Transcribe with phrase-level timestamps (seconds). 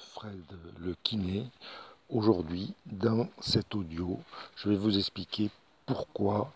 [0.00, 0.44] Fred
[0.78, 1.46] le kiné.
[2.08, 4.18] Aujourd'hui, dans cet audio,
[4.56, 5.50] je vais vous expliquer
[5.84, 6.52] pourquoi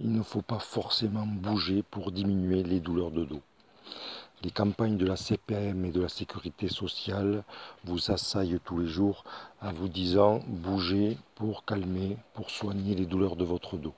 [0.00, 3.42] il ne faut pas forcément bouger pour diminuer les douleurs de dos.
[4.42, 7.44] Les campagnes de la CPM et de la sécurité sociale
[7.84, 9.24] vous assaillent tous les jours
[9.62, 13.94] en vous disant bougez pour calmer, pour soigner les douleurs de votre dos.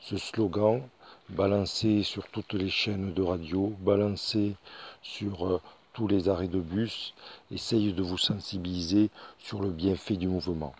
[0.00, 0.82] Ce slogan,
[1.28, 4.56] balancé sur toutes les chaînes de radio, balancé
[5.02, 5.60] sur euh,
[6.08, 7.14] les arrêts de bus,
[7.50, 10.74] essaye de vous sensibiliser sur le bienfait du mouvement.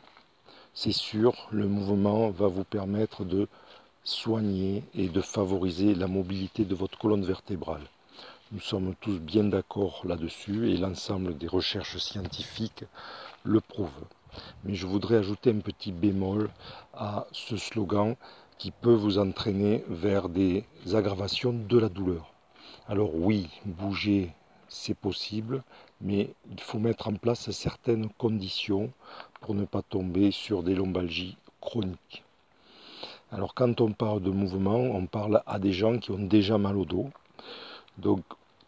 [0.75, 3.49] C'est sûr, le mouvement va vous permettre de
[4.05, 7.83] soigner et de favoriser la mobilité de votre colonne vertébrale.
[8.53, 12.85] Nous sommes tous bien d'accord là-dessus et l'ensemble des recherches scientifiques
[13.45, 14.07] le prouvent.
[14.65, 16.51] Mais je voudrais ajouter un petit bémol
[16.95, 18.17] à ce slogan
[18.59, 22.33] qui peut vous entraîner vers des aggravations de la douleur.
[22.89, 24.33] Alors oui, bouger
[24.71, 25.63] c'est possible,
[26.01, 28.91] mais il faut mettre en place certaines conditions
[29.41, 32.23] pour ne pas tomber sur des lombalgies chroniques.
[33.33, 36.77] Alors quand on parle de mouvement, on parle à des gens qui ont déjà mal
[36.77, 37.11] au dos.
[37.99, 38.23] Donc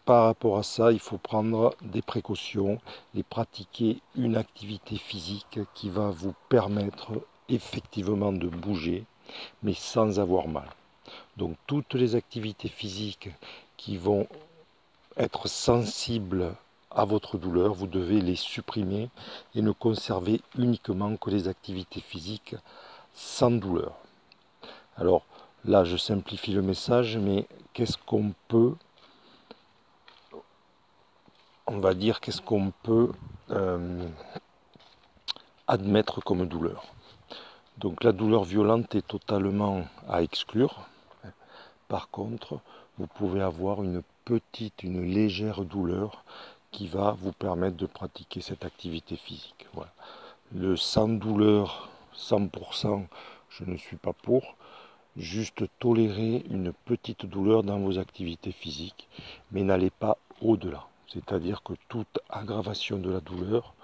[0.04, 2.80] par rapport à ça, il faut prendre des précautions
[3.14, 7.12] et pratiquer une activité physique qui va vous permettre
[7.48, 9.04] effectivement de bouger,
[9.62, 10.68] mais sans avoir mal.
[11.36, 13.30] Donc toutes les activités physiques
[13.76, 14.26] qui vont
[15.16, 16.54] être sensible
[16.90, 19.10] à votre douleur, vous devez les supprimer
[19.54, 22.54] et ne conserver uniquement que les activités physiques
[23.14, 23.92] sans douleur.
[24.96, 25.22] Alors
[25.64, 28.74] là, je simplifie le message, mais qu'est-ce qu'on peut,
[31.66, 33.10] on va dire, qu'est-ce qu'on peut
[33.50, 34.06] euh,
[35.66, 36.84] admettre comme douleur?
[37.78, 40.86] Donc la douleur violente est totalement à exclure.
[41.88, 42.60] Par contre,
[42.98, 46.24] vous pouvez avoir une petite, une légère douleur
[46.70, 49.66] qui va vous permettre de pratiquer cette activité physique.
[50.54, 53.06] Le sans douleur 100%,
[53.50, 54.56] je ne suis pas pour.
[55.16, 59.08] Juste tolérer une petite douleur dans vos activités physiques,
[59.50, 60.86] mais n'allez pas au-delà.
[61.08, 63.74] C'est-à-dire que toute aggravation de la douleur,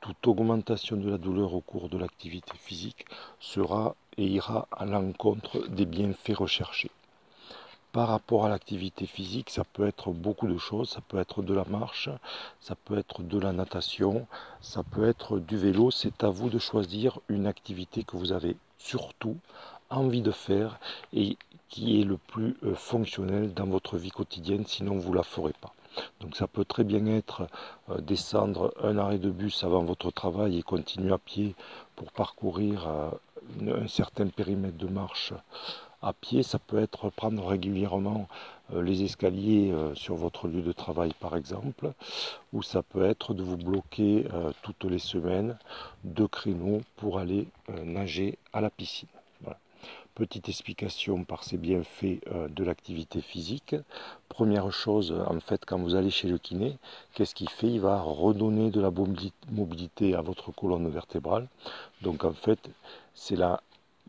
[0.00, 3.04] toute augmentation de la douleur au cours de l'activité physique
[3.40, 6.90] sera et ira à l'encontre des bienfaits recherchés
[7.92, 10.90] par rapport à l'activité physique, ça peut être beaucoup de choses.
[10.90, 12.10] Ça peut être de la marche,
[12.60, 14.26] ça peut être de la natation,
[14.60, 15.90] ça peut être du vélo.
[15.90, 19.36] C'est à vous de choisir une activité que vous avez surtout
[19.90, 20.78] envie de faire
[21.12, 21.36] et
[21.68, 25.54] qui est le plus euh, fonctionnel dans votre vie quotidienne, sinon vous ne la ferez
[25.60, 25.72] pas.
[26.20, 27.48] Donc ça peut très bien être
[27.90, 31.54] euh, descendre un arrêt de bus avant votre travail et continuer à pied
[31.96, 33.10] pour parcourir euh,
[33.82, 35.32] un certain périmètre de marche
[36.02, 38.28] à pied, ça peut être prendre régulièrement
[38.72, 41.92] euh, les escaliers euh, sur votre lieu de travail par exemple,
[42.52, 45.58] ou ça peut être de vous bloquer euh, toutes les semaines
[46.04, 47.48] deux créneaux pour aller
[47.84, 49.08] nager à la piscine.
[50.14, 53.76] Petite explication par ces bienfaits de l'activité physique.
[54.28, 56.76] Première chose, en fait, quand vous allez chez le kiné,
[57.14, 57.68] qu'est-ce qu'il fait?
[57.68, 61.46] Il va redonner de la mobilité à votre colonne vertébrale.
[62.02, 62.58] Donc en fait,
[63.14, 63.60] c'est la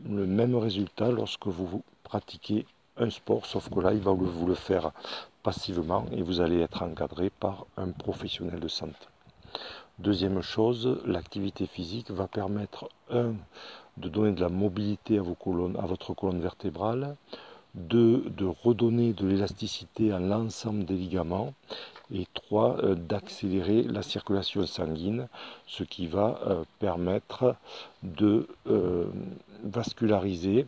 [0.08, 2.66] le même résultat lorsque vous pratiquez
[2.96, 4.92] un sport, sauf que là, il va vous le faire
[5.42, 9.06] passivement et vous allez être encadré par un professionnel de santé.
[9.98, 13.34] Deuxième chose, l'activité physique va permettre, un,
[13.96, 17.16] de donner de la mobilité à, vos colonnes, à votre colonne vertébrale,
[17.74, 21.54] deux, de redonner de l'élasticité à l'ensemble des ligaments,
[22.12, 25.28] et trois, euh, d'accélérer la circulation sanguine,
[25.66, 27.54] ce qui va euh, permettre
[28.02, 29.06] de euh,
[29.62, 30.66] vasculariser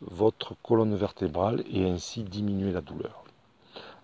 [0.00, 3.24] votre colonne vertébrale et ainsi diminuer la douleur.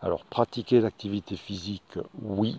[0.03, 2.59] Alors pratiquer l'activité physique, oui,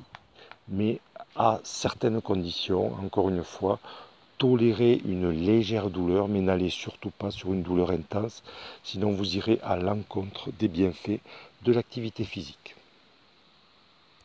[0.68, 1.00] mais
[1.35, 3.79] à certaines conditions, encore une fois,
[4.38, 8.44] tolérer une légère douleur, mais n'allez surtout pas sur une douleur intense,
[8.84, 11.19] sinon vous irez à l'encontre des bienfaits
[11.63, 12.75] de l'activité physique.